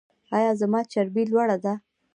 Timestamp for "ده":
1.63-1.73